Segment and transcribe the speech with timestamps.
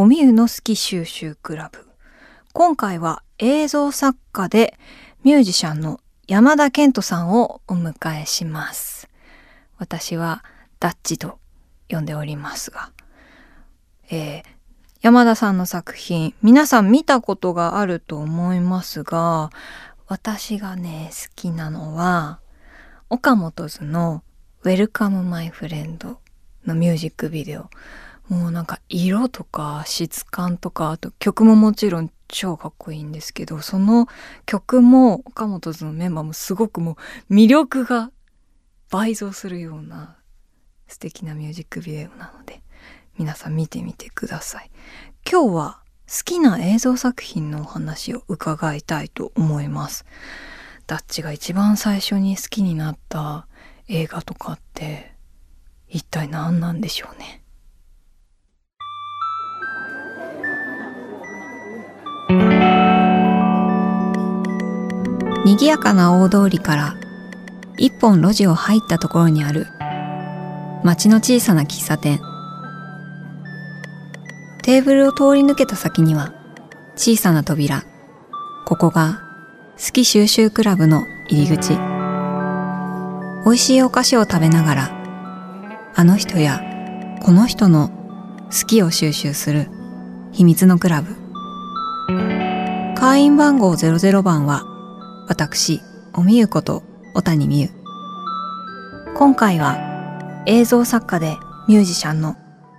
[0.00, 1.84] おみゆの好き収集クラブ。
[2.52, 4.78] 今回は映像作家で
[5.24, 9.08] ミュージシャンの山田健人さんをお迎えします。
[9.76, 10.44] 私は
[10.78, 11.40] ダッチと
[11.90, 12.92] 呼んでおりますが、
[14.08, 14.42] えー、
[15.00, 19.50] 山田さんの作品皆さん見たことがあると思いますが
[20.06, 22.38] 私がね好きなのは
[23.10, 24.22] 岡本図の
[24.62, 26.18] 「Welcome My Friend」
[26.66, 27.68] のミュージックビデオ。
[28.28, 34.06] もうなんか色とか質感とかあと曲ももちろん超かっこいいんですけどその
[34.44, 36.98] 曲も岡本図のメンバーもすごくも
[37.30, 38.10] う魅力が
[38.90, 40.16] 倍増するような
[40.88, 42.62] 素敵なミュージックビデオなので
[43.18, 44.70] 皆さん見てみてください。
[45.30, 50.06] 今日は好きな映像作品のお話を伺いたいと思います。
[50.86, 53.46] ダッチが一番最初に好きになった
[53.88, 55.12] 映画とかって
[55.88, 57.42] 一体何なんでしょうね。
[65.48, 66.96] 賑やかな大通りから
[67.78, 69.66] 一本路地を入ったところにある
[70.84, 72.20] 町の小さな喫茶店。
[74.62, 76.34] テーブルを通り抜けた先には
[76.96, 77.84] 小さな扉。
[78.66, 79.22] ここが
[79.82, 81.78] 好き収集クラブの入り口。
[83.46, 86.60] 美味しいお菓子を食べながらあの人や
[87.22, 87.88] この人の
[88.50, 89.70] 好きを収集する
[90.30, 91.16] 秘密のクラブ。
[92.96, 94.74] 会員番号00番は
[95.28, 95.82] 私
[96.14, 97.68] おみゆこと小谷美優。
[99.14, 99.76] 今回は
[100.46, 101.36] 映像作家で
[101.68, 102.34] ミュージシャンの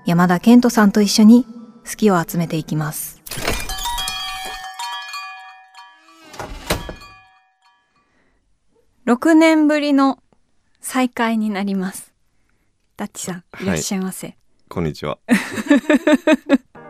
[0.08, 1.46] 山田健人さんと一緒に
[1.88, 3.22] 好きを集めていきます。
[9.06, 10.18] 6年ぶりの
[10.82, 12.16] 再会になります。
[12.98, 13.66] ダッチさんい。
[13.68, 14.38] らっしゃいませ、はい、
[14.70, 15.20] こんにちは。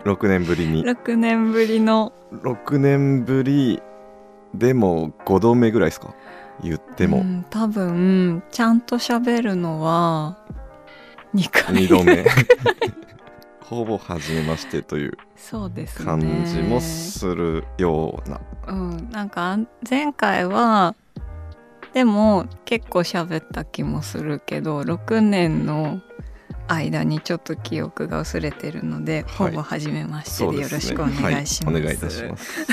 [0.05, 0.85] 6年ぶりに。
[0.85, 2.13] 6年ぶりの。
[2.31, 3.81] 6年ぶり
[4.53, 6.14] でも5度目ぐらいですか？
[6.61, 10.37] 言っても、うん、多分ちゃんと喋るのは
[11.33, 11.76] 2回。
[11.76, 12.26] 2度目。
[13.61, 15.17] ほぼ初めましてという
[16.04, 18.42] 感じもするような。
[18.67, 20.95] うね、うん、なんか前回は
[21.93, 26.02] でも結構喋った気もするけど6年の
[26.67, 31.73] 間にちょっと記憶が薄れてるので、はい、ほぼ初めましてでよろしくお願いします。
[31.73, 32.65] はい、お願いいたします。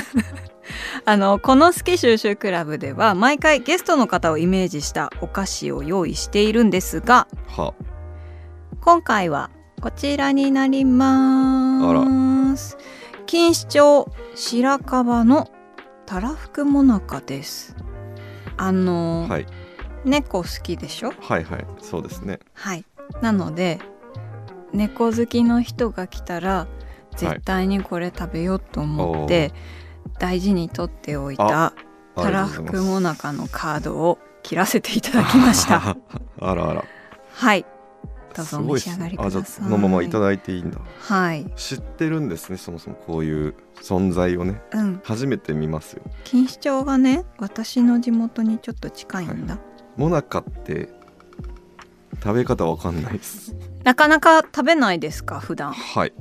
[1.05, 7.27] あのこの「好き収集クラブ」では毎回ゲストの方をイメージしたお菓子を用意しているんですが
[8.81, 9.49] 今回は
[9.81, 12.77] こちらになります。
[13.27, 15.49] 錦糸町白樺の
[16.05, 17.75] たらふくもなかです。
[18.55, 19.45] あの、はい、
[20.05, 21.13] 猫好きでしょ？
[21.19, 22.39] はいはいそうですね。
[22.53, 22.85] はい。
[23.21, 23.79] なので
[24.73, 26.67] 猫好きの人が来たら
[27.15, 29.53] 絶対にこれ食べようと思って、はい
[30.19, 31.73] 大事に取っておいた
[32.15, 35.97] たらふくもなかのカードを切らせていただきました。
[36.39, 36.85] あらあら。
[37.33, 37.65] はい。
[38.35, 39.69] どうぞ召し上がりください。
[39.69, 40.79] のままいただいていいんだ。
[40.99, 41.51] はい。
[41.55, 46.03] 知ってるんですねそもそもこういう存在をね、うん、初めて見ますよ。
[46.25, 49.59] 錦糸町がね私の地元にちょっと近いんだ、は
[49.97, 50.89] い、もなかって
[52.23, 53.55] 食べ方わかんないです。
[53.83, 55.73] なかなか食べないですか普段。
[55.73, 56.13] はい。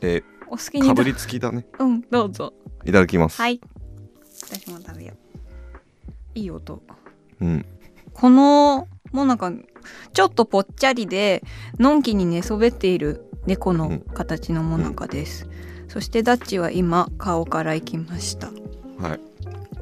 [0.00, 1.66] えー、お好きにかぶりつきだね。
[1.78, 2.52] うんどうぞ。
[2.84, 3.40] いただきます。
[3.40, 3.60] はい。
[4.42, 6.38] 私も食べよう。
[6.38, 6.82] いい音。
[7.40, 7.66] うん。
[8.12, 9.52] このもうなんか
[10.12, 11.42] ちょっとぽっちゃりで
[11.78, 15.46] のんきに寝そべっている猫の形のもなかです、
[15.84, 18.48] うん、そしてダッチは今顔からいきました。
[18.98, 19.20] はい。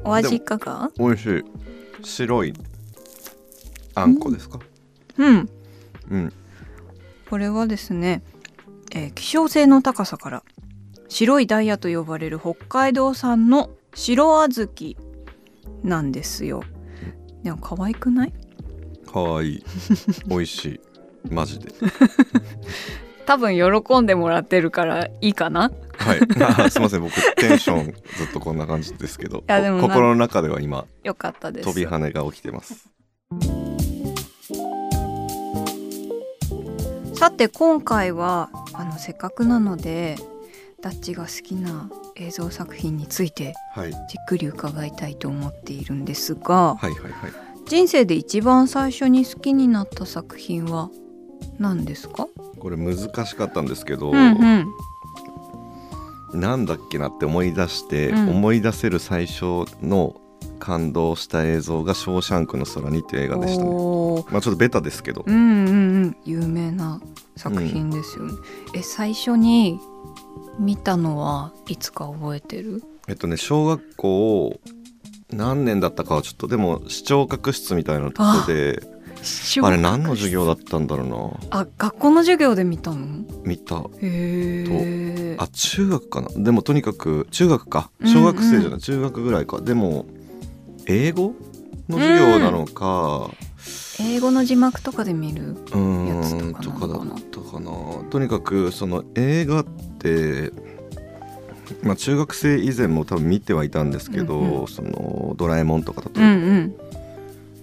[0.03, 0.91] お味いかが？
[0.97, 1.43] 美味しい。
[2.03, 2.53] 白い。
[3.95, 4.59] あんこですか？
[5.17, 5.49] うん、
[6.11, 6.33] うん、
[7.29, 8.21] これはですね、
[8.91, 10.43] えー、希少性の高さから
[11.07, 14.95] 白いダイヤと呼ばれる北海道産の白小豆
[15.83, 16.63] なんですよ。
[17.43, 18.33] でも可愛くない？
[19.11, 19.63] 可愛い。
[20.27, 20.79] 美味しい。
[21.29, 21.71] マジで。
[23.25, 25.71] 多分喜んでもらってるからいいかな？
[25.97, 26.69] はい。
[26.69, 27.01] すいません。
[27.01, 27.91] 僕テンションず
[28.25, 29.43] っとこんな感じですけど。
[29.47, 31.65] 心の中では今よかったです。
[31.67, 32.89] 飛び跳ねが起きてます。
[37.13, 40.17] さて今回はあのせっかくなので
[40.85, 43.81] ダッチが好きな映像作品についてじ
[44.21, 47.11] っくり伺いたいと思っているんですが、はいはいはい、
[47.65, 50.91] 人生で一番最初に好きになった作品は
[51.57, 52.27] 何ですか？
[52.59, 54.67] これ難しかったんですけど、うん
[56.33, 60.21] うん、なんだっけなって思い出して、うん、思い出せる最初の
[60.59, 63.71] 感動した映像が「ショーシャンクの空に」っていう映画でしたね。
[64.29, 65.23] まあちょっとベタですけど。
[65.25, 65.71] うんうんう
[66.09, 67.01] ん有名な
[67.35, 68.33] 作品ですよね。
[68.33, 69.79] うん、え最初に
[70.59, 72.83] 見たのはいつか覚えてる？
[73.07, 74.59] えっとね小学校
[75.31, 78.81] 何年だったかはちょっとでも視聴覚室みたいなところで
[79.63, 81.07] あれ何の授業だったんだろう
[81.49, 81.59] な。
[81.61, 83.25] あ学校の授業で見たの？
[83.43, 83.77] 見た。
[83.77, 85.35] へえ。
[85.39, 86.29] あ中学かな？
[86.37, 87.89] でもとにかく中学か。
[88.05, 89.61] 小学生じゃない、うんうん、中学ぐらいか。
[89.61, 90.05] でも
[90.85, 91.33] 英語
[91.89, 93.44] の授業なのか、うん、
[93.99, 96.99] 英語の字幕とかで見るやつとかだっ
[97.31, 97.71] たかな。
[98.09, 99.65] とにかくその映画っ
[99.99, 100.51] て
[101.81, 106.75] まあ、中学生以前も多分見てはいたんですけど、うんうん、そのドラえもんとかだと、うんうん、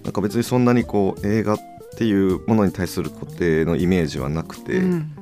[0.03, 1.57] なんか別にそんなにこう映画っ
[1.97, 5.15] ていうものに対する固定のイメージはなくて、うん、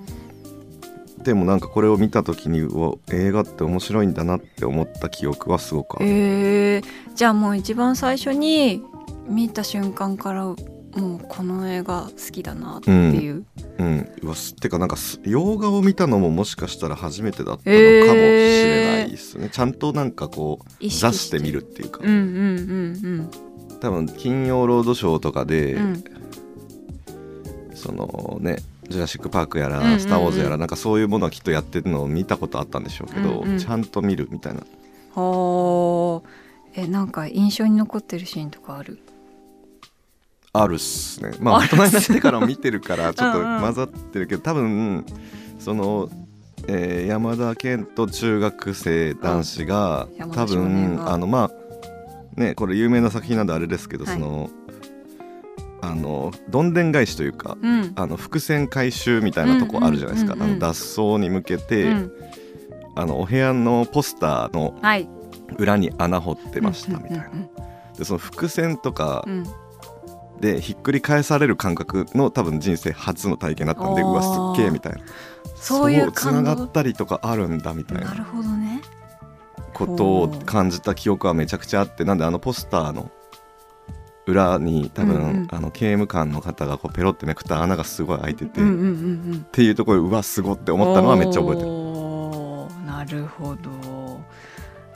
[1.24, 2.68] でもなんかこれを見た時に
[3.12, 8.82] 映画って面白いんだなって思った記憶はすごくある、えー、じゃあもう一番最初に
[9.28, 10.56] 見た瞬間から
[10.96, 13.46] もうこの映画好きだなっていう。
[13.78, 23.32] うん、うん、わてかなんか洋画を見たのももしかしたら初めてだったのかもしれないですね、えー、ちゃんとなんかこう出してみるっていうか、うんうんうん
[23.72, 26.04] うん、多分「金曜ロードショー」とかで、うん、
[27.74, 28.58] そのね
[28.90, 34.62] 「ジュラシック・パーク」やら「スター・ウォーズ」やらなんかそういうものはきっとやってるのを見たことあったんでしょうけど、うんうん、ちゃんと見るみたいな。
[35.14, 36.22] は
[36.74, 39.00] えなんか印象に残ってるシーンとかある？
[40.54, 41.32] あるっすね。
[41.40, 45.06] まあ大人になってから見てるから ちょっと混ざってるけど多分
[45.60, 46.10] その、
[46.68, 51.50] えー、山田健と中学生男子が多分あのま
[52.38, 54.50] あねこれ有名な作品なんであれですけど、はい、その
[55.82, 62.12] あのどんでん返しというか、うん、あの伏線回収みたいなとこあるじゃないですか、あの脱走に向けて、うん、
[62.96, 64.76] あのお部屋のポスターの
[65.58, 67.32] 裏に穴掘ってましたみたいな。
[67.98, 69.26] でその伏線とか、
[70.42, 75.00] でひっくり返される感覚の多分人生初の体験だったんでうわすっげえみたいな。
[75.56, 78.82] そういうつながったりとかあるんだみたいななるほどね
[79.74, 83.12] ことを感じた記憶はめちゃくちゃあってなんであのポスターの
[84.26, 88.86] 裏に多分、うんうん、あの刑務官の方がこうペロってめくった穴がすごい開いてて、うんうんうんう
[89.36, 91.68] ん、っていうところうわすごって思ったのはめっちゃ覚えてる。
[92.86, 94.22] なるほど。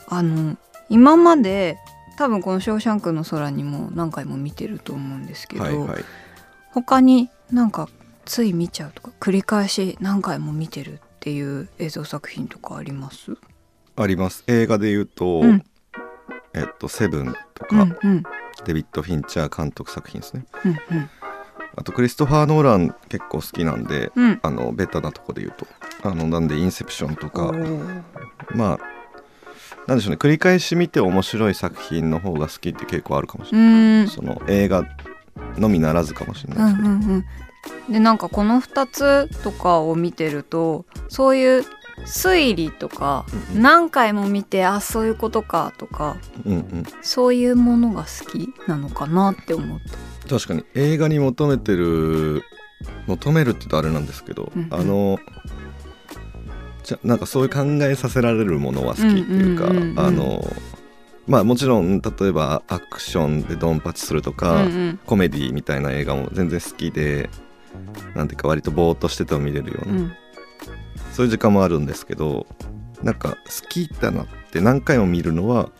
[0.07, 0.55] あの
[0.89, 1.77] 今まで
[2.17, 6.05] 多分この「ショーシャンクの空」にも何回も見てると思うんですけど、はいはい、
[6.71, 7.89] 他になんか
[8.25, 13.35] つい見ちゃうとか繰り返し何回も見てるっていう映像作品とかあります？
[13.95, 14.43] あります。
[14.47, 15.63] 映画で言うと、うん、
[16.53, 18.23] えっと「セブン」とか、うんうん、
[18.65, 21.09] デビッド・フィンチャー監督作品ですね、うんうん、
[21.75, 25.67] あとクリストファー・ノーラン結構好きなんで、うん、あのベタなとこで言うと。
[26.03, 27.51] あのなんで「インセプション」とか
[28.53, 28.79] まあ
[29.87, 30.17] なんでしょうね。
[30.17, 34.07] 繰り返し見て面白い作品の方が好きって結構あるかもしれない。
[34.07, 34.87] その映画
[35.57, 37.25] のみならずかもしれないですけど、うんうんうん
[37.89, 41.65] でなんかこの2つとかを見てるとそういう
[42.05, 50.29] 推理とか、うんうん、何回も見てあそういうことかとか、うんうん、そういうものが好きなのかなって思った。
[50.29, 50.65] 確かに。
[50.73, 52.43] 映画に求めてる
[53.07, 55.19] 求めるって言うとあれなんですけど、うんうん、あの
[56.85, 59.65] じゃなんかそういう考えさせられるものは好きっていうか、
[60.01, 60.45] あの
[61.25, 67.29] まあもちろん例えばアクションでドンパチするとか、うんうん、コメディみたいな映画も全然好きで
[68.13, 70.13] なんていうか割とぼーっとしてても見れるような、うん、
[71.11, 72.45] そういう時間もあるんですけど
[73.01, 75.71] なんか好きだなって何回も見るのは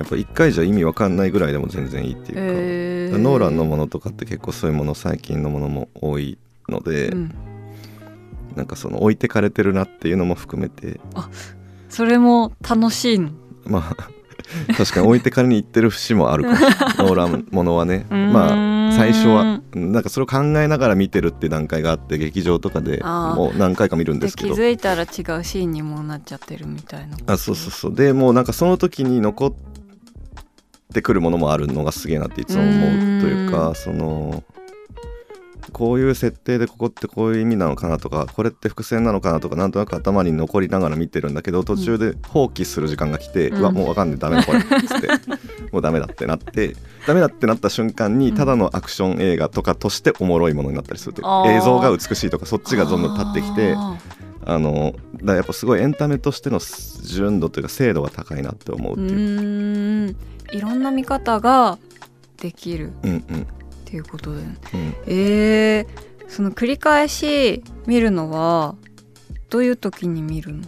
[0.00, 7.50] やっぱ1回じゃ意味わかんないぐらいでも全然いいっていうか、えー、ノーランのものとかって結構そういうもの最近のものも多いので、うん
[8.56, 11.00] なんかその置いてかれてるなっていうのも含めて。
[11.14, 11.28] あ
[11.88, 13.30] それも楽しいの
[13.64, 13.96] まあ
[14.76, 16.50] 確かに置いてかれに行ってる節もあるか。
[16.50, 16.56] も
[17.04, 18.06] ノーランものはね。
[18.10, 24.54] まあ最初はなんかそれを考えながら見てるって段階があって劇場とかでもう何回か見るんですけど。
[24.54, 25.08] 気づいたら違う
[25.44, 27.16] シーンにもなっちゃってるみたいな。
[27.26, 27.94] あそうそうそう。
[27.94, 29.52] でもうなんかその時に残っ
[30.92, 34.42] てくるものもあるのがすげえなっていつも思うというかその
[35.70, 45.08] こういう設定でここってこういう意味なのかなとかこれって伏線なのかなとかなんとなく頭に残りながら見てるんだけど途中で放棄する時間が来て、うん、うわもう分かんねえダメだこれっつって
[45.72, 53.74] もうダメだってなってダメだってなった瞬間にただのアクション映画とかとしておもろいものになったりするという、映像が美しいとかそっちがどんどん立ってきて
[54.46, 56.60] あのだやっぱすごいエンタメとしての
[57.02, 60.16] 純度というか精度が高いなって思うっていう。
[60.52, 61.78] いろんな見方が
[62.38, 62.92] できる。
[63.02, 63.46] うんうん
[63.90, 64.54] っていうことで、うん、
[65.08, 65.86] えー、
[66.28, 68.76] その繰り返し見るのは
[69.48, 70.62] どういう時に見るの？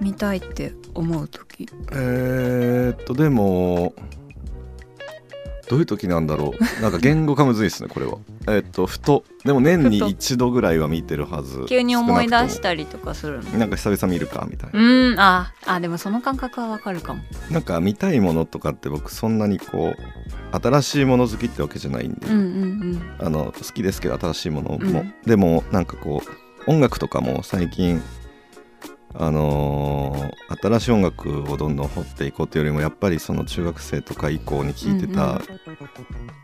[0.00, 1.68] 見たいって思う時。
[1.90, 3.94] えー、っとでも
[5.68, 6.62] どういう時なんだろう。
[6.80, 8.18] なんか言語化むずいですねこれは。
[8.46, 9.24] えっとふと。
[9.44, 11.64] でも年に一度ぐらいは見てるはず。
[11.68, 13.58] 急に思い出し少たりとかするの？
[13.58, 14.78] なんか久々見るかみたいな。
[14.78, 17.22] うんああでもその感覚はわかるかも。
[17.50, 25.14] なんか見たいものとかって僕そんなにこう新しいもの好きってわけじゃないんで、うんうんあの好きですけど新しいものも、うん。
[25.24, 28.02] でもなんかこう音楽とかも最近
[29.14, 35.40] あのー新しい音楽をどんどん掘っていこうというよりもやっぱりその中学生とか以降に聴いてた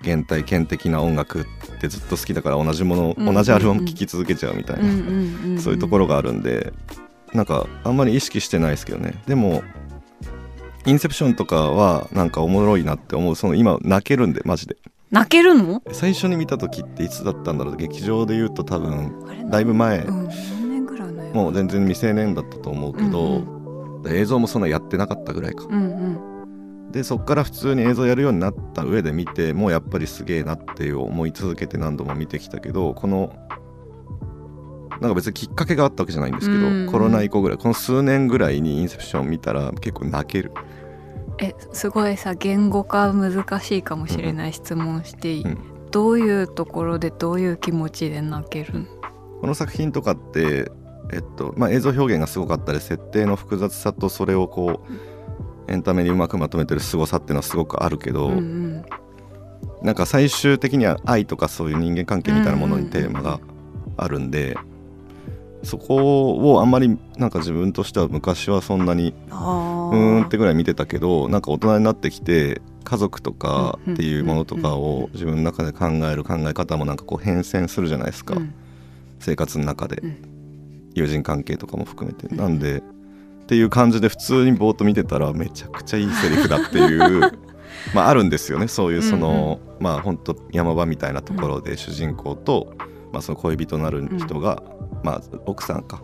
[0.03, 1.45] 現代圏的な音楽っ
[1.81, 3.35] てずっと好きだから同じもの、うんうんうん。
[3.35, 5.61] 同じアルバム聴き続けちゃうみたいな、うんうんうんうん。
[5.61, 6.73] そういうところがあるんで
[7.33, 9.23] なんかあんまり意識してないですけどね。
[9.27, 9.63] でも
[10.85, 13.37] インセプションとかはなんかおもろいなって思う。
[13.37, 14.77] その今泣けるんでマジで。
[15.11, 15.83] 泣けるの？
[15.93, 23.43] 最初に見た時っていつだったんだろう劇場で言うと多分だいぶ前、うん何年ぐらいの映画もう全然未成年だったと思うけど、
[24.09, 26.93] 映像もそんなやってなかったぐらいか、うんうん。
[26.93, 33.35] でそっから普通に映像やるようになった上で見てもうやっぱりすげえなっていう思い続けて何度も見てきたけどこの
[35.03, 36.87] なんか別にきっかけがあったわけじゃないんですけど、うん。
[36.91, 40.53] コロナ以降ぐらいこの数年ぐらいにインセプション見たら結構泣ける。
[41.39, 45.59] えすごいさ言語化難しいかもしれない質問していい、うん。
[45.91, 48.79] どういうところでどういう気持ちで泣ける？
[48.79, 48.87] の
[49.41, 50.71] この作品とかって、
[51.13, 54.85] えっとまあ、映像表現がすごかったり設定の複雑さとそれをこ
[55.69, 58.85] うエンタメにうまくまとめてる凄さっていうのはすごくあるけど、うんうん
[59.81, 63.03] なんか最終的には愛とかそういう人間関係みたいなものにうんうんうん。
[63.03, 63.41] テーマが
[63.97, 64.57] あるんで
[65.65, 78.55] そこをあんまりなんか自分としては昔はそんなにあうーんってぐらい見てたけどなんか大人になってきて家族とかうんうんっていうものとかを自分の中で考える考え方もなんかこう変遷するじゃないですか、うん。
[79.21, 80.17] 生活の中で、うん。
[80.95, 82.27] 友人関係とかも含めて。
[82.27, 82.83] うんなんで
[83.43, 87.21] っていう感じで普通にぼーっと見てたらめちゃくちゃいいセリフだっていう
[87.93, 88.69] まああるんですよね。
[88.69, 92.73] そういうその、まあ本当山場みたいなところで主人公と、
[93.13, 94.63] まあ、その恋人なる人が、
[95.03, 96.03] まあ奥さんか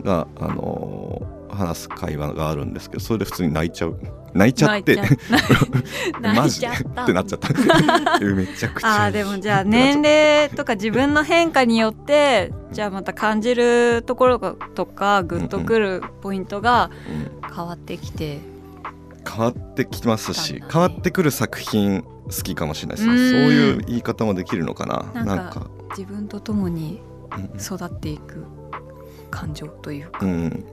[0.02, 3.98] んが、あのー話す会話があるんですけどそれで普通に泣いちゃう。
[4.34, 6.66] 泣いちゃって泣いちゃ 泣マジで？
[7.02, 7.48] ってなっちゃった。
[8.22, 9.04] めちゃくちゃ。
[9.06, 16.90] あーでもじゃあ年齢とか自分の変化によってじゃあまた感じるところがとかグッとくるポイントが
[17.42, 18.40] うん変わってきて、
[19.28, 23.30] 変わってきますし、変わってくる作品好きかもしれないです。
[23.30, 25.24] そういう言い方もできるのかな。
[25.24, 25.66] なんんか。
[25.96, 27.07] 自分と共にうん
[27.58, 28.44] 育っていく
[29.30, 30.24] 感情というか。
[30.24, 30.64] うん。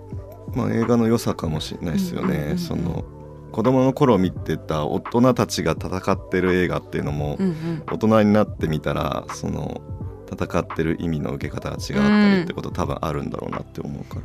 [0.55, 3.03] まあ映画の良さかもしれないですよね、うんうんうんうんその
[3.51, 7.83] 子供の頃見てた大人たちが戦ってる映画っていうのも、うんうん。
[7.89, 9.81] 大人になってみたらその
[10.29, 14.19] 戦ってる意味の受け方が違ったりってこと多分あるんだろうなって思うか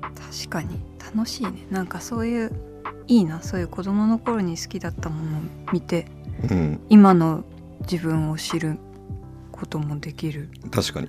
[0.00, 0.80] ら、確かに。
[1.14, 1.66] 楽しいね。
[1.70, 2.52] なんかそういう
[3.06, 3.42] いいな。
[3.42, 5.40] そういう子供の頃に好きだったものを
[5.70, 6.06] 見て
[6.50, 7.44] うん、今の
[7.80, 8.78] 自分を知る
[9.52, 10.48] こともできる。
[10.70, 11.08] 確かに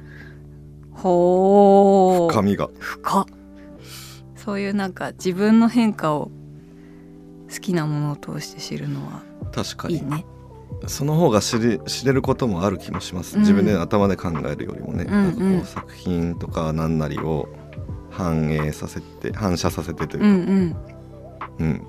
[0.96, 2.32] ほー。
[2.32, 2.70] 深みが。
[2.80, 3.22] 深。
[3.22, 3.26] っ
[4.36, 6.30] そういうなんか自分の変化を
[7.52, 9.96] 好きなものを通して知るのは確かに。
[9.96, 10.26] いいね。
[10.88, 13.42] その方が知れ知れることもある気もします、うん。
[13.42, 15.52] 自分で頭で考えるよりもね、うんうん。
[15.54, 17.50] なんかこう作品とか何なりを
[18.12, 20.76] 反映させて反射させてというか、うんうん。
[21.60, 21.88] うん。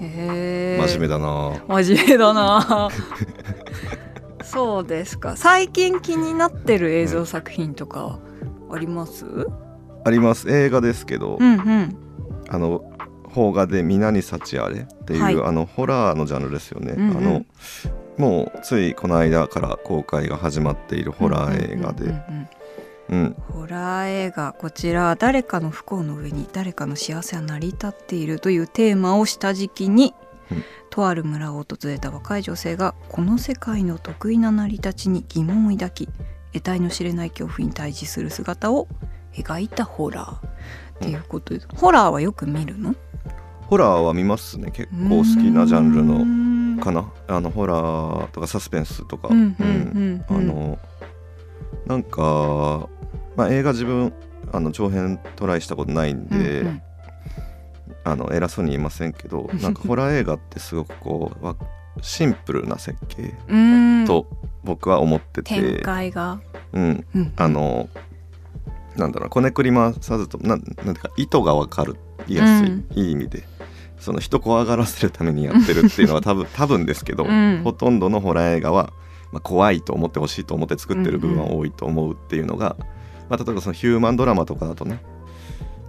[0.00, 1.62] 真面目だな。
[1.68, 2.88] 真面目だな。
[4.42, 5.36] そうですか。
[5.36, 8.18] 最近気になってる映像作品とか
[8.72, 9.26] あります？
[10.04, 10.50] あります。
[10.50, 11.96] 映画ですけど、うんうん。
[12.48, 12.90] あの
[13.32, 15.42] 邦画で「皆に幸あれ」っていう、はい。
[15.42, 17.16] あのホラーのジャンルですよね、うんうん。
[17.16, 17.44] あの
[18.18, 22.12] もうついこの間から公開が始まっているホラー映画で、
[23.48, 30.14] ホラー映画こちら誰かの不幸の上に誰かの幸せは成り立っているというテーマを下敷きに、
[30.50, 30.64] うん。
[30.90, 36.10] とある村を訪れた若い女性がこの世界の得意な成り立ちに疑問を抱き
[36.52, 38.88] 得体の知れない恐怖に対峙する姿を
[39.32, 40.40] 描いたホラーっ
[41.00, 42.94] ていうことです、ホラーはよく見るの？
[43.68, 44.70] ホラーは見ますね。
[44.70, 46.24] 結構好きなジャンルの
[46.76, 47.10] のかな。
[47.28, 50.34] あのホラーとかサスペンスとか、うんうんうん。
[50.34, 50.36] うん。
[50.36, 50.78] あの
[51.86, 52.88] なんか、
[53.34, 54.12] まあ、映画自分
[54.52, 56.82] あの長編トライしたことないんで、うんうん。
[58.04, 61.56] あの偉そうに言いませんけどなんかホラー映画ってすごくこうわ
[62.00, 64.04] シンプルな設計うん。
[64.06, 64.26] と
[64.64, 66.40] 僕は思ってて、展開が、
[66.72, 67.32] うん、うん。
[67.36, 67.88] あの
[68.96, 71.96] なんだろうこねくり回さずとなんなんていうか意図がわかる
[72.28, 72.86] やすい、うん。
[72.94, 73.44] いい意味で
[73.98, 77.60] その人怖がらせるためにやってるっていうのは 多分多分ですけど、うん。
[77.64, 78.92] ほとんどのホラー映画は、
[79.32, 82.76] まあ、怖いと思ってほしいと思って作ってる部分は多いと思うっていうのが、
[83.28, 85.00] まあ、例えばそのヒューマンドラマとかだとね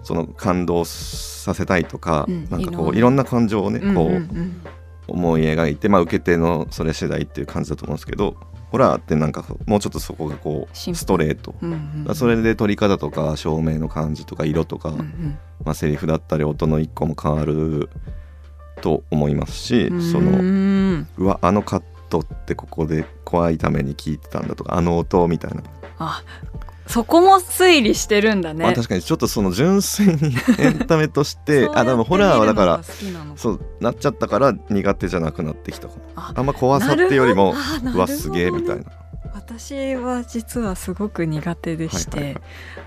[0.04, 2.48] その感動させたいとか、うん。
[2.50, 3.24] なんかこういろんな。
[3.26, 4.62] 感情をねこう、うんうん
[5.08, 8.36] 思い描いて、まあ、受け手のそれ次第っていう感じだと思うんですけど
[8.72, 11.54] ホラーってなんかもうちょっとそこがこうストレート。
[11.62, 15.38] うんうんそれで撮り方とか照明の感じとか色とか、うんうん。
[15.64, 17.90] まあ、セリフだったり音の一個も変わる
[18.82, 21.08] と思いますしそうのん。
[21.18, 25.64] うわあのカットってここで怖いために聞いてたんだとかあの音みたいな、
[26.00, 26.24] あ
[26.88, 28.64] そこも推理してるんだね。
[28.64, 32.82] まあ、確かにちょっとその純粋にエンタメとして あでもホラーはだから
[33.36, 37.56] そうなっちゃったから苦手じゃなくなってきたかもああんま怖さっていうよりも
[37.94, 38.84] うわすげえみたいな。
[39.34, 42.44] 私は実はすごく苦手でして、はいはいはい。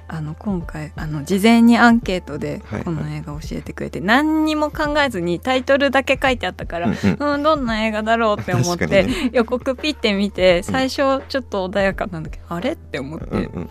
[0.09, 2.85] あの今回あの事前にアンケートではいはい。
[2.85, 7.33] この映画を教えてくれて、何にも考えずにタイトルだけ書いてあったから、うんうん。
[7.35, 9.31] うん、どんな映画だろうって思って、 にね。
[9.33, 12.73] 予告ピッて見て最初ちょっと穏やかなんだけど、あれ？
[12.73, 13.71] って思って、うんうん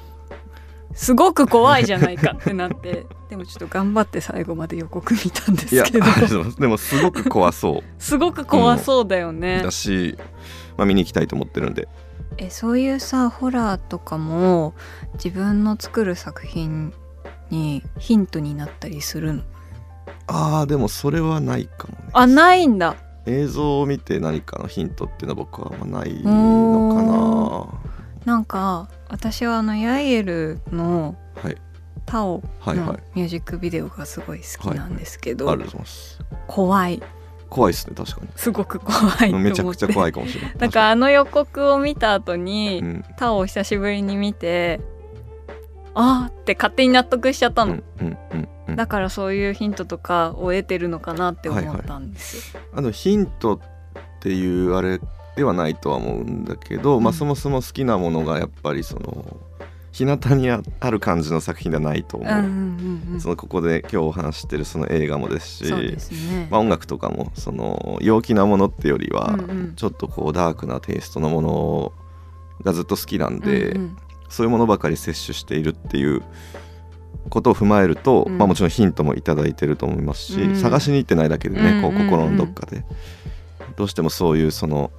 [0.95, 3.05] すごく怖いじゃないかってなって。
[3.29, 6.05] でもちょっと頑張って最後まで予告見たんですけど。
[6.57, 9.61] でもすごく怖そ すごく怖そうだようね。
[9.61, 10.17] だし、
[10.77, 11.87] まあ、見に行きたいと思ってるんで。
[12.37, 14.73] えそういうさホラーとかも
[15.13, 16.93] 自分の作る作品
[17.49, 19.41] にヒントになったりするの？
[20.27, 22.09] あーでもそれはないかもね。
[22.13, 22.95] あないんだ。
[23.25, 27.73] 映像を見て何かのヒントっていうのは僕はあんまないの
[28.23, 31.57] なんか私はあのヤイエルのかなはい
[32.05, 32.99] 「タオ」のはいはい。
[33.15, 35.55] ミュージックビデオがすごい好きなんですけど、
[36.47, 37.01] 怖い。
[37.49, 40.53] 怖いですね確かすごく怖いめちゃくちゃ怖いかもしれない。
[40.57, 43.05] だからあの予告を見た後に、うん。
[43.17, 44.81] タオを久しぶりに見て
[45.93, 52.61] あーって勝手に納得しちゃったの、うんうんだからそういうヒントとかを得てるのかなって思ったんですよ。
[52.73, 53.59] あのヒントっ
[54.19, 54.99] ていうあれ
[55.35, 59.37] ではないとは思うんだけど、まあうんそもそも好きなものがやっぱりその
[59.91, 63.21] 日向にあある感じの作品ではないと思う、うんうんうんうん。
[63.21, 66.47] そのここで今日お話ししてるその映画もですしね。
[66.51, 69.39] まあ、音楽とかもその陽気なものってよりは
[69.77, 71.93] ちょっとこうダークなテイストのもの
[72.63, 76.23] がずっと好きなんで、うんうんそういうものばかり摂取しているっていう
[77.29, 78.37] ことを踏まえると、うん。
[78.39, 82.83] まあ、もちろんヒントもいただいてると思いますし、うん探しに行ってないだけでね、こう心のどっかで。
[83.77, 84.91] どうしてもそういうその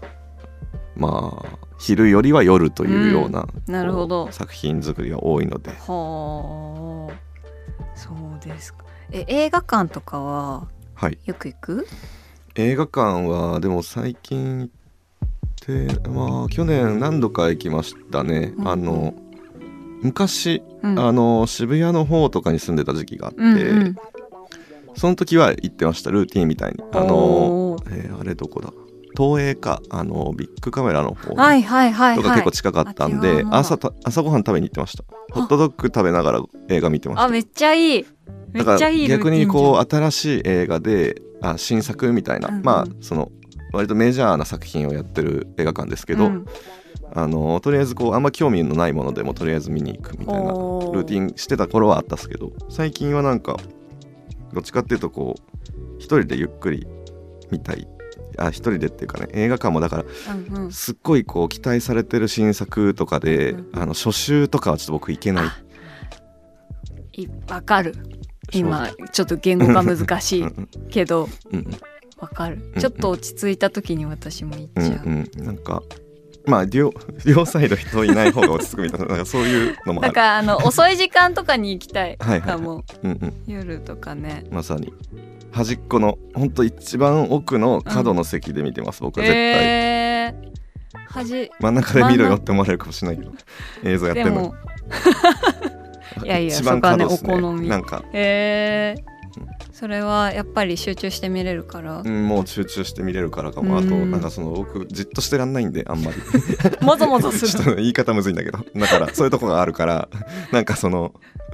[0.97, 4.31] まあ昼よりは夜というような,、うんなるほど。
[4.33, 5.71] 作品作りが多いので。
[5.71, 7.15] はあ。
[7.95, 8.85] そうですか。
[9.13, 11.19] え映画館とかははい。
[11.27, 11.87] よく行く？
[12.55, 19.15] 映画館はでも最近行ってまあ去年何度か行きましたね、うんあの
[20.03, 20.99] 昔、うん。
[20.99, 23.97] あの渋谷の方とかに住んでた時期があって、うんうん。
[24.95, 26.11] その時は行ってました。
[26.11, 26.83] ルーティンみたいに。
[26.93, 28.73] あの、えーあれどこだ？
[29.17, 32.51] 東映かあのビッグカメラの方とか結構。
[32.57, 35.05] 近かったんで、朝た朝ごはん食べに行ってました。
[35.33, 37.25] ホットドッグ食べながら映画見てました。
[37.25, 38.07] あめっちゃいい。
[38.53, 42.63] めっだから逆にこじう新しい映画であ新作みたいな、うんうん。
[42.63, 43.31] まあその
[43.73, 46.47] 割とメジャーな作品をやってる映画館ですけど、うん。
[47.13, 53.57] あのとりあえずこうあんま興味のないものでもとりあえず見に行くみたいなルーティンしてた頃はあったっすけど最近はなんか
[54.53, 55.57] どっちかっていうとこう
[55.99, 56.87] 一人でゆっくり
[57.51, 57.87] 見たい
[58.39, 60.73] あ一人でっていうかね映画館もだからうんうん。
[60.73, 67.29] すっごいこう期待されてる新作とかで、うんあの初週とかはちょっと僕行けない。
[67.49, 67.95] わかる。
[68.53, 70.89] 今ちょっと言語が難しいうんうん。
[70.89, 71.71] けどうんうん。
[72.19, 72.71] わかる。
[72.75, 75.83] うんちょっと落ち着いた時に私も行っちゃう、うんうん、なんか
[76.47, 76.93] まあ両
[77.25, 80.13] 両サイド人いない方が落ち着くみたいななんかそういうのもある。
[80.13, 84.45] だからあの遅い時間とかに行きたいはいはいかもうんうん、夜とかね。
[84.51, 84.93] まさに
[85.53, 93.33] 端っこのほんと一番奥の角の席で見てます、僕は絶対、えー、はじ真ん中で見ろよって思われるかもしれないけど
[93.85, 94.55] 映像やってんの。
[96.25, 97.35] いやいや一番角っすね。
[97.35, 97.69] お好み。
[97.69, 99.16] なんか、へえ
[99.79, 102.01] それはやっぱり集中して見れるから？
[102.01, 103.77] うん、もう集中して見れるからかも。
[103.77, 104.11] あとうん。
[104.11, 106.17] なんかその僕じっとしてらんないんであんまり。
[106.81, 107.65] もぞもぞする。
[107.65, 108.59] と言い方むずいんだけど。
[108.75, 110.09] だから そういうとこがあるから
[110.51, 111.13] なんかその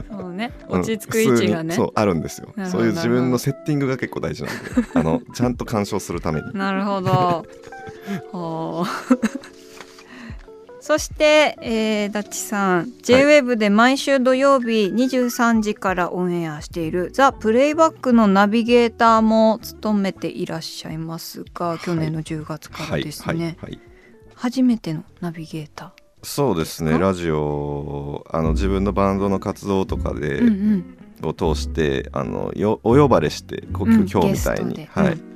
[0.09, 0.53] そうね。
[0.69, 2.55] うん落ち着く位置がね、そうあるんですよ。
[2.71, 6.47] そういう自分のセッティングが結構大事なんであの ちゃんと鑑賞するために。
[6.55, 7.11] なるほど。
[7.11, 7.43] は
[8.33, 8.85] あ
[10.83, 12.87] そして、えー、ダッチさん。
[13.05, 23.57] JWEB で毎週土曜日23時からオンエアしている「ザ・プレイバック」のナビゲーターも務めていらっしゃいますが去年の10月からですね、
[24.35, 25.93] 初めてのナビゲータ
[26.25, 26.99] そうですね。
[26.99, 35.07] ラジオあの自分のバンドの活動とかで、ー、うんうん、を通してあのよお呼ばれしてこううん今日みたいに、ゲストで。
[35.07, 35.33] はい、うん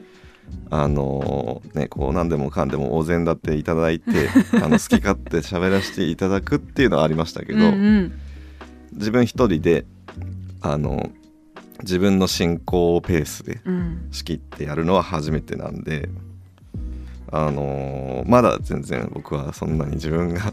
[0.70, 4.28] あのねこう何でもかんでもお膳立ていただいて
[4.62, 7.68] あの好き勝手喋らせていただくっていうのはありましたけど、うんう
[8.00, 8.12] ん。
[8.92, 9.86] 自分一人で
[10.60, 11.10] あの
[11.82, 14.08] 自分の進行ペースでうん。
[14.10, 16.08] 仕切ってやるのは初めてなんで
[17.32, 20.40] あのーまだ全然僕はそんなに自分が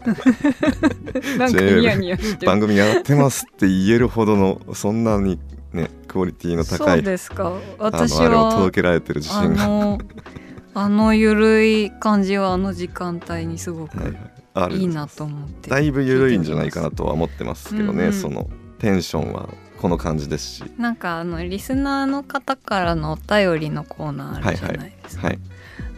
[2.44, 5.38] 番組やってますって言えるほどのそんなに
[5.72, 7.48] ねクオリティの高いですか。
[7.48, 9.98] あ私のあれをは届けられてる自あ信が、の
[10.74, 14.12] あのゆるい感じはあの時間帯にすごくはい
[14.54, 14.86] はい。
[14.88, 18.12] なと思ってだいぶ緩いんじゃないかなとは思ってますけどね、うんうん。
[18.12, 19.48] そのテンションは
[19.80, 20.64] この感じですし。
[20.78, 25.38] なんかあのリスナーの方からのお便りのコーナーあるじゃないですか、はい、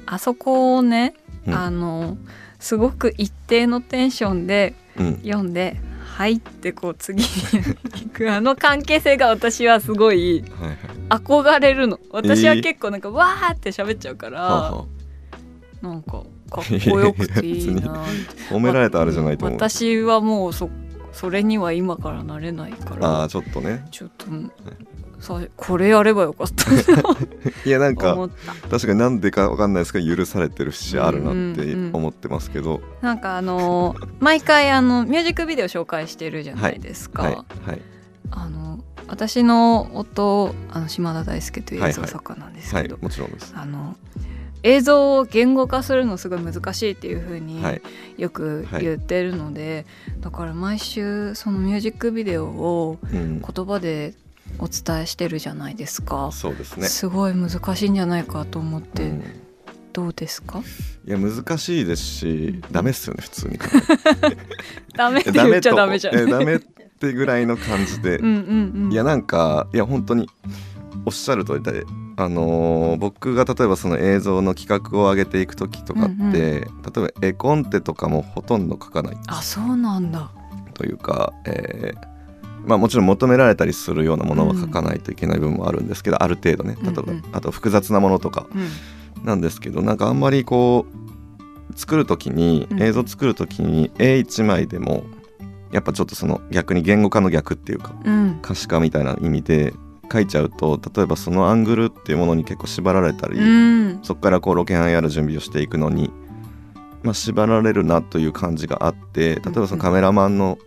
[0.07, 1.15] あそこをね、
[1.47, 1.55] うん。
[1.55, 2.17] あの
[2.59, 8.31] すごく一定のテンションでうん、読んで「はい」ってこう次に行く。
[8.33, 10.45] あの関係性が私はすごい
[11.11, 12.01] 憧れるの。
[12.11, 14.85] 私は結構なんかわーって喋っちゃうから、はあは
[15.83, 18.05] なんかかっこよくていいな
[18.51, 19.59] 褒められたあれじゃないと思う。
[19.59, 20.71] 私はもうそ
[21.13, 23.23] それには今からなれないかあら。
[23.25, 23.87] あちょっとね。
[23.91, 24.27] ちょっと
[25.19, 26.71] さこれやればよかった。
[27.65, 28.29] いやなんとか
[28.71, 31.91] 確かになんでかわかんないですけど許されてるしあるなってうんうんうん。
[31.95, 37.83] 思ってますけど、なんかあのー 毎回あのミュージックビデオ紹介してるじゃないですか、はいはい。
[38.31, 43.53] あの私の夫あの島田大輔という映像作家なんですはいけど、もちろんです。
[43.57, 43.97] あの
[44.63, 47.83] 映像を言語化するのすごい難しいっていう風にはい。
[48.19, 49.87] よく言ってるので、
[50.21, 53.41] だから毎週そのミュージックビデオをうん。
[53.41, 54.15] 言葉で
[54.59, 56.31] お伝えしてるじゃないですか。
[56.33, 56.87] そうですね。
[56.89, 59.23] すごい難しいんじゃないかと思って、うん。
[59.93, 60.61] どうですか？
[61.07, 63.59] いや難しいですしダメっすよね普通に。
[64.97, 66.15] ダメってえ言っちゃダメじゃん。
[66.17, 68.21] えダメってぐらいの感じで。
[68.91, 70.29] いやなんかいや本当に
[71.07, 71.85] おっしゃる通りで
[72.17, 76.33] あのー僕が例えばその映像の企画を上げていく時とかって、うんうん。
[76.33, 79.17] 例えば絵コンテとかもほとんど書かない。
[79.29, 80.31] あそうなんだ。
[80.75, 82.16] というか、えー
[82.67, 87.09] まあ、もちろん求められたりするようなものは書かないといけない部分もあるんですけど、ある程度ね例えば、うん。
[87.11, 89.25] うんあと複雑なものとかうん。
[89.25, 90.85] なんですけどなんかあんまりこ
[91.71, 92.83] う作る時にうん。
[92.83, 95.05] 映像作る時に絵一枚でも
[95.73, 98.39] やっぱちょっとその逆に言語化の逆っていうかうん。
[98.43, 99.73] 可視化みたいな意味で
[100.13, 104.01] 書いちゃうと例えばそのアングルっていうものに結構縛られたり、うん。
[104.03, 106.11] そこからこうロケハンやる準備をしていくのに、
[107.03, 110.59] まあ、縛られるなという感じがあって例えばそのカメラマンの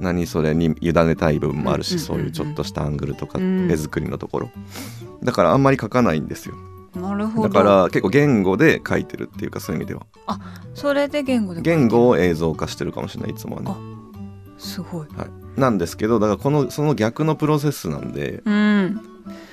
[0.00, 3.70] 何それに委ねたい部分もあるし、そういうちょっとしたアングルとかうん。
[3.70, 4.50] 絵作りのところ、
[5.22, 6.54] だからあんまり書かないんですよ。
[6.94, 7.48] なるほど。
[7.48, 10.06] だから結構言語で書いてるっていうかそういう意味では。
[10.74, 13.70] それで言語で言語を映像化してるかもしれないいつもはね。
[13.70, 13.76] あ
[14.58, 15.06] すごい。
[15.56, 19.00] なんですけどだからこのその逆のプロセスなんでうん。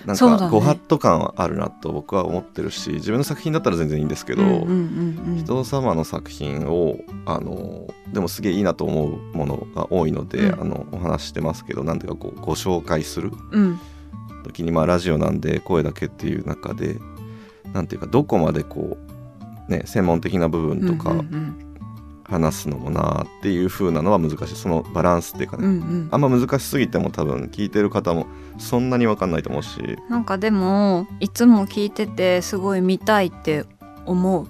[0.06, 5.38] なんかご法度感はあるなと僕は思ってるし自分の作品だったら全然いいんですけど、うんうんうんうん。
[5.38, 10.62] 人様の作品をあのでもすげえいいなと思うものが多いので、うん。
[10.62, 13.80] あのお話ししてますけどなんていうかこうご紹介するうん。
[14.44, 17.00] 時にまあラジオなんで声だけっていう中で
[17.74, 18.98] なんていうかどこまでこ
[19.68, 21.64] うね専門的な部分とかうんうん
[22.28, 24.56] 話すのもなっていう風なのは難しい。
[24.56, 26.10] そのバランスっていうかね、うんうん。
[26.12, 28.26] あんま難しすぎても多分聞いてる方も
[28.58, 29.98] そんなに分かんないと思うし。
[30.10, 33.66] なんかでもいつも聞いててすごい見たいって
[34.06, 34.48] 思う。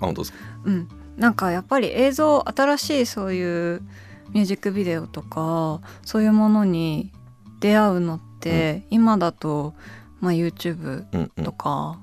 [0.00, 0.38] あ本当ですか？
[0.64, 0.88] うん。
[1.16, 3.82] なんかやっぱり映像新しいそういう
[4.32, 7.12] ミュージックビデオとかそういうものに
[7.60, 9.74] 出会うのって、今だと
[10.20, 11.44] まあ YouTube うんうん。
[11.44, 11.98] とか、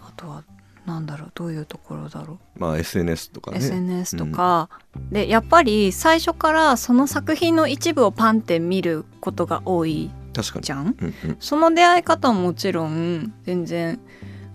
[0.00, 0.42] あとは
[0.86, 2.60] なんだろうどういうところだろう？
[2.60, 3.58] まあ SNS とかね。
[3.58, 4.70] SNS とか、
[5.10, 10.64] でやっぱり最初からその作品の一部をパンって見ることが多い確かに。
[10.64, 10.96] じゃん？
[10.98, 11.36] うんうん。
[11.40, 13.98] その出会い方ももちろん全然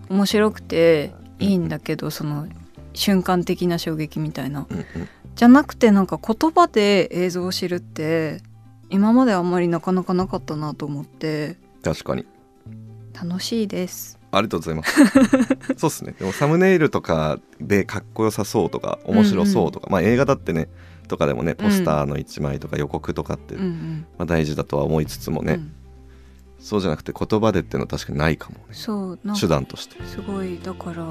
[0.08, 2.48] 面白くていいんだけどその
[2.94, 4.66] 瞬間的な衝撃みたいな。
[4.70, 4.86] うんうん。
[5.34, 8.40] じゃなくてなんか言葉で映像を知るって
[8.90, 11.56] 今まであんまりなかなかなかったなと思って。
[11.82, 12.26] 確かに。
[13.14, 15.04] 楽しいですありがとうございます。
[15.76, 16.14] そうっすね。
[16.18, 20.68] でもサムネイルとかでかっこよさそうとか面白そうとか、まあ映画だってね
[21.06, 23.62] とかでもねポスターの一枚とか予告とかって、うん。
[23.62, 25.72] うんまあ、大事だとは思いつつもね、うん。
[26.58, 28.62] そうじゃなくて言葉でっていうのは確かにないかもね。
[28.72, 30.02] そう手段として。
[30.04, 31.06] すごいだから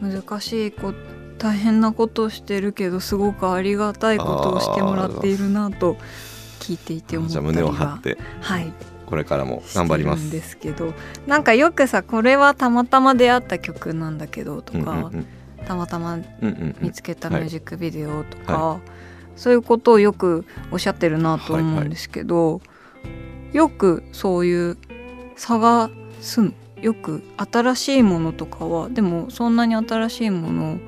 [0.00, 0.94] 難しいこ
[1.38, 5.96] 大変なことをしてるけどすごくありがたいことをしてもらっているなと
[6.60, 7.52] 聞いていて思ったりは。
[7.52, 8.16] じゃあ胸を張って。
[8.40, 8.72] はい
[9.12, 10.30] これからも頑張ります。
[10.30, 10.94] ですけど
[11.26, 15.26] なんかよくさこれはたまたま出会った曲なんだけどとか、うんうんうん。
[15.66, 16.18] たまたま
[16.80, 18.80] 見つけたミュージックビデオとか、は
[19.36, 22.62] そういうことをよくおっしゃってるなと思うんですけど、
[23.52, 24.78] よくそういう
[25.36, 25.90] 探
[26.22, 30.78] すのよく新しいものとかはでもそんなに新しいもの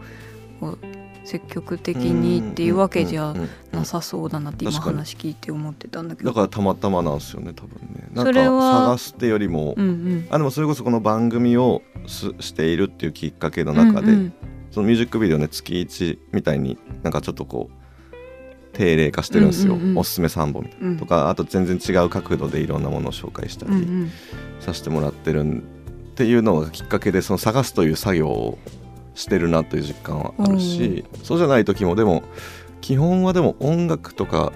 [0.62, 0.78] を
[1.24, 3.34] 積極的にっていうわけじゃ
[3.72, 6.30] なさそうだなって今話聞いて思ってたんだけど。
[6.30, 8.08] だからたまたまなんですよね多分ね。
[8.12, 10.26] なんか探すってよりも、うんうん。
[10.30, 14.32] あでもそれこそこの番組をすしているっていうきっかけの中で、うんうん
[14.74, 23.86] そのミュージックビデオね月1みたいになんかちょっとこう定例化してるんですよ、うんうんうんおすすめ3本みたいな、うんとかあと全然違う角度でいろんなものを紹介したり
[24.58, 25.62] させてもらってるん
[26.10, 28.58] っていうのがきっかけでその探すという作業を
[29.14, 32.22] してるなという実感はあるし、そうじゃない時もでも
[32.80, 34.52] 基本はでも音楽とか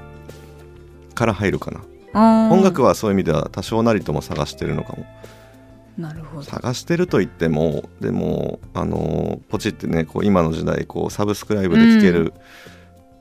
[1.14, 5.06] から入るかな、音楽はそういう意味では多少なりとも探してるのかも。
[5.96, 6.42] なるほど。
[6.44, 12.32] 探してると言ってもでもあのポチってねこう今の時代こうサブスクライブで聴ける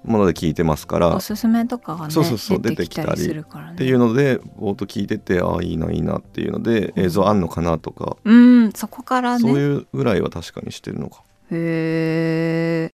[0.08, 3.44] もので聞いてますから、っおすすめとかがねそうそうそう出てきたりね。
[3.76, 9.42] ていうのでぼーっと聞いててああいいないいなっていうので映像あんのかなとか、うんそこからね。
[9.42, 11.22] そういうぐらいは確かにしてるのか。
[11.52, 12.98] へえ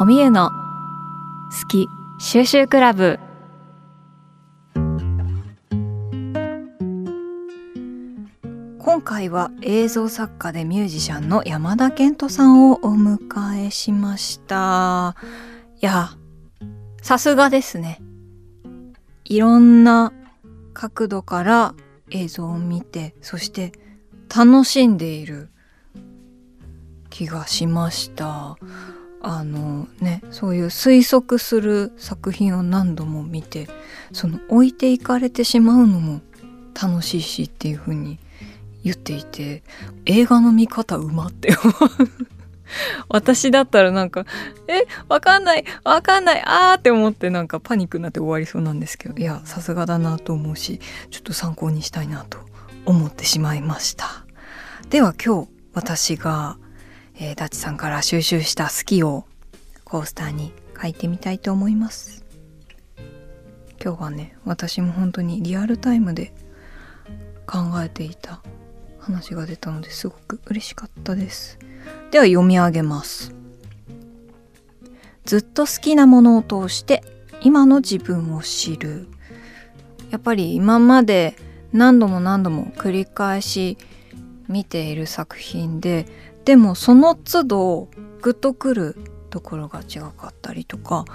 [0.00, 1.86] おみゆの好き
[2.18, 3.20] 収集クラブ
[8.84, 15.14] 今回は映像作家でミュージシャンの山田健人さんをお迎えしました。
[15.80, 16.10] いや
[17.00, 18.00] さすがですね。
[19.24, 20.12] いろんな
[20.74, 21.74] 角度から
[22.10, 23.70] 映像を見てそして
[24.34, 25.48] 楽しんでいる
[27.08, 28.56] 気がしました。
[29.20, 33.68] あのねそういう推測する作品を何度も見て
[34.12, 36.20] その置いていかれてしまうのも
[36.74, 38.18] 楽しいしっていう風に
[38.84, 39.62] 言っていて
[40.06, 42.08] 映画の見方うまって思う。
[43.08, 44.24] 私だったらなんか
[44.66, 52.38] 「えわかんないわかんないあー」って思ってなんかパニックになって終わりそうなんですけどいやさすがだなと思うしちょっと参考にしたいなと
[52.86, 54.24] 思ってしまいました。
[54.88, 56.56] では今日私が、
[57.16, 59.26] えーダッチさんから収集した好きを
[59.84, 62.24] コースターに書いてみたいと思います。
[63.82, 66.32] 今日はね私も本当にリアルタイムで
[67.46, 68.40] 考えていた
[69.02, 71.58] 話が出たのですごく嬉しかったです。
[72.10, 73.34] では読み上げます。
[75.24, 77.02] ずっと好きなものを通して
[77.42, 79.08] 今の自分を知る。
[80.10, 81.36] やっぱり今まで
[81.72, 83.78] 何度も何度も繰り返し
[84.48, 86.06] 見ている作品で
[86.44, 87.88] でもその都度
[88.20, 88.96] グッとくる
[89.30, 91.06] ところが違かったりとか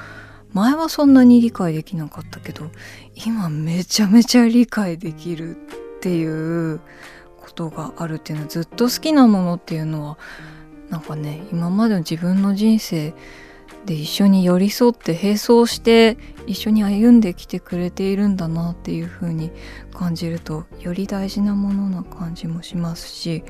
[0.54, 2.72] 前はそんなに理解できなかったけど
[3.14, 6.26] 今めちゃめちゃ理解できるってい
[6.74, 6.82] う
[7.48, 10.18] ことがあるっていうのはずっと好きなものっていうのは
[10.90, 13.14] なんかね今までの自分の人生
[13.86, 19.52] で一緒に寄り添って並走して一緒に歩んできてくれているんだなっていう風に
[19.94, 23.44] 感じるとより大事なものな感じもしますし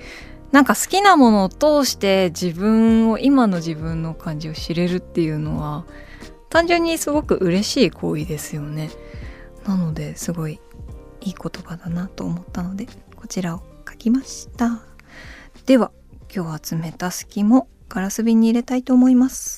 [0.51, 5.85] なんか好きなものを通して自分を今の自分の感じを知れるっていうのは
[6.49, 8.89] 単純にすごく嬉しい行為ですよね。
[9.65, 10.61] なのですごい
[11.21, 13.76] いい言葉だなと思ったのでこちらを
[14.07, 14.79] きました。
[15.65, 15.91] では
[16.33, 19.56] 今日集めた隙もガラス瓶に入れたいと思います。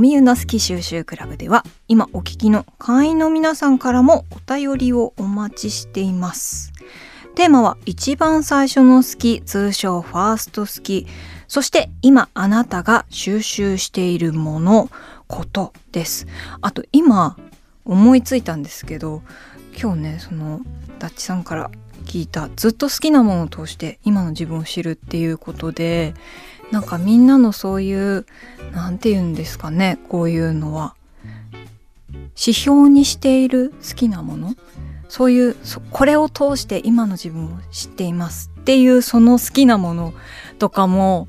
[0.00, 6.72] みゆの好き収集クラブでは今お聞きの会員の皆さんからもお便りをお待ちしています。
[7.34, 11.06] テーマは一番最初の好き通称ファースト好き
[11.48, 14.88] そして今あなたが収集しているもの
[15.28, 16.26] ことです。
[16.62, 17.36] あと今
[17.84, 19.20] 思いついたんですけど
[19.78, 20.62] 今日ねその
[20.98, 21.70] ダッチさんから
[22.06, 26.14] 聞いたずっと好きなものを通して今の自分を知るっていうことで
[26.70, 28.26] なんかみんなのそういう
[28.72, 30.94] なんて言うんですかねこういうのは。
[32.40, 34.54] 指標にしている好きなもの。
[35.08, 35.56] そういう
[35.90, 40.14] これを通して今の自分を知っていますっていうその好きなもの
[40.60, 41.26] とかも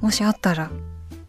[0.00, 0.70] もしあったら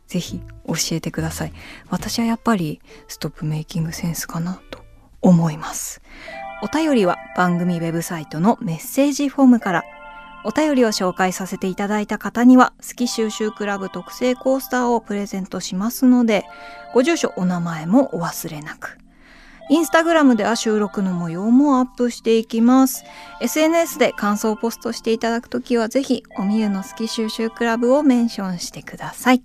[0.06, 1.54] ぜひ教えてください。
[1.89, 4.80] 私はやっぱりストップメイキングセンスかなと
[5.21, 6.01] 思います。
[6.62, 9.84] お便りは番組ウェブサイトのメッセージフォームから
[10.43, 16.45] お便りを紹介させていただいた方には、好き収集クラブ特製コースターをプレゼントしますので、
[16.93, 18.97] ご住所、お名前もお忘れなく。
[19.69, 23.06] インスタグラムでは収録の模様もアップしていきます。
[23.39, 29.43] SNS で感想をポストしていただくときは、ぜひ、おみゆの好き収集クラブをメンションしてください。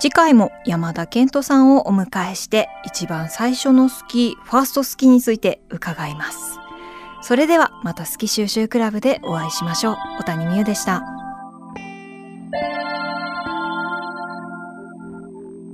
[0.00, 6.59] 次回も山田健人さんをお迎えして、一番最初の好き、ファースト好きについて伺います。
[7.22, 9.96] それではまた好き収集クラブでお会いしましょう。
[10.18, 11.02] 小谷美優でした。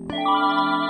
[0.09, 0.86] thank you